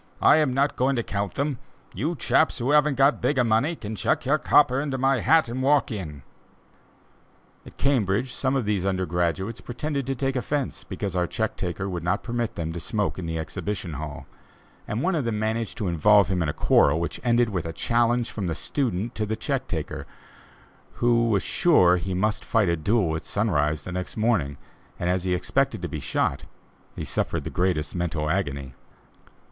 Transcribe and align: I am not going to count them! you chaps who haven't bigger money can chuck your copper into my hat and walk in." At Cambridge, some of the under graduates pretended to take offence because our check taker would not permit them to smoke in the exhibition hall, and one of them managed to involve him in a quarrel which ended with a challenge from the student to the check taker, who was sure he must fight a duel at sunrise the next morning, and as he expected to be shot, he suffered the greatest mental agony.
I 0.23 0.37
am 0.37 0.51
not 0.51 0.77
going 0.77 0.95
to 0.95 1.03
count 1.03 1.35
them! 1.35 1.59
you 1.93 2.15
chaps 2.15 2.57
who 2.57 2.71
haven't 2.71 2.99
bigger 3.21 3.43
money 3.43 3.75
can 3.75 3.95
chuck 3.95 4.25
your 4.25 4.39
copper 4.39 4.81
into 4.81 4.97
my 4.97 5.19
hat 5.19 5.47
and 5.47 5.61
walk 5.61 5.91
in." 5.91 6.23
At 7.67 7.77
Cambridge, 7.77 8.33
some 8.33 8.55
of 8.55 8.65
the 8.65 8.83
under 8.87 9.05
graduates 9.05 9.61
pretended 9.61 10.07
to 10.07 10.15
take 10.15 10.35
offence 10.35 10.83
because 10.83 11.15
our 11.15 11.27
check 11.27 11.55
taker 11.55 11.87
would 11.87 12.01
not 12.01 12.23
permit 12.23 12.55
them 12.55 12.73
to 12.73 12.79
smoke 12.79 13.19
in 13.19 13.27
the 13.27 13.37
exhibition 13.37 13.93
hall, 13.93 14.25
and 14.87 15.03
one 15.03 15.13
of 15.13 15.23
them 15.23 15.37
managed 15.37 15.77
to 15.77 15.87
involve 15.87 16.29
him 16.29 16.41
in 16.41 16.49
a 16.49 16.51
quarrel 16.51 16.99
which 16.99 17.19
ended 17.23 17.49
with 17.49 17.67
a 17.67 17.71
challenge 17.71 18.31
from 18.31 18.47
the 18.47 18.55
student 18.55 19.13
to 19.13 19.27
the 19.27 19.35
check 19.35 19.67
taker, 19.67 20.07
who 20.93 21.29
was 21.29 21.43
sure 21.43 21.97
he 21.97 22.15
must 22.15 22.43
fight 22.43 22.69
a 22.69 22.75
duel 22.75 23.15
at 23.15 23.23
sunrise 23.23 23.83
the 23.83 23.91
next 23.91 24.17
morning, 24.17 24.57
and 24.97 25.11
as 25.11 25.25
he 25.25 25.35
expected 25.35 25.79
to 25.83 25.87
be 25.87 25.99
shot, 25.99 26.45
he 26.95 27.05
suffered 27.05 27.43
the 27.43 27.51
greatest 27.51 27.93
mental 27.93 28.31
agony. 28.31 28.73